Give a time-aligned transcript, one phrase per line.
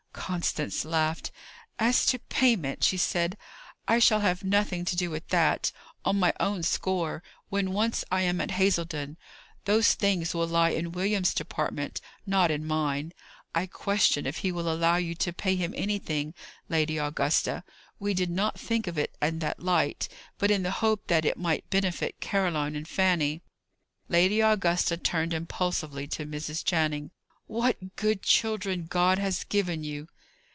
[0.13, 1.29] Constance laughed.
[1.77, 3.35] "As to payment," she said,
[3.85, 5.73] "I shall have nothing to do with that,
[6.05, 9.17] on my own score, when once I am at Hazledon.
[9.65, 13.11] Those things will lie in William's department, not in mine.
[13.53, 16.33] I question if he will allow you to pay him anything,
[16.69, 17.65] Lady Augusta.
[17.99, 20.07] We did not think of it in that light,
[20.37, 23.41] but in the hope that it might benefit Caroline and Fanny."
[24.07, 26.63] Lady Augusta turned impulsively to Mrs.
[26.63, 27.11] Channing.
[27.47, 30.07] "What good children God has given you!"